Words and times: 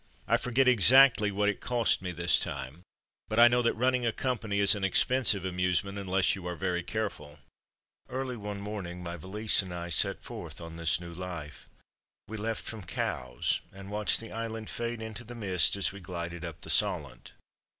I 0.27 0.35
forget 0.37 0.67
exactly 0.67 1.29
what 1.31 1.47
it 1.47 1.61
cost 1.61 2.01
me 2.01 2.11
this 2.11 2.39
time, 2.39 2.81
but 3.27 3.39
I 3.39 3.47
know 3.47 3.61
that 3.61 3.75
running 3.75 4.03
a 4.03 4.11
company 4.11 4.59
is 4.59 4.73
an 4.73 4.81
expen 4.81 5.27
sive 5.27 5.45
amusement 5.45 5.99
unless 5.99 6.33
you 6.35 6.47
are 6.47 6.55
very 6.55 6.81
careful. 6.81 7.37
Early 8.09 8.35
one 8.35 8.59
morning, 8.61 9.03
my 9.03 9.15
valise 9.15 9.61
and 9.61 9.71
I 9.71 9.89
set 9.89 10.23
forth 10.23 10.59
on 10.59 10.75
this 10.75 10.99
new 10.99 11.13
life. 11.13 11.69
We 12.27 12.37
left 12.37 12.65
from 12.65 12.81
Cowes 12.83 13.61
and 13.71 13.91
watched 13.91 14.19
the 14.19 14.31
island 14.31 14.71
fade 14.71 15.03
into 15.03 15.23
the 15.23 15.35
mist 15.35 15.75
as 15.75 15.91
we 15.91 15.99
glided 15.99 16.43
up 16.43 16.61
the 16.61 16.71
Solent. 16.71 17.33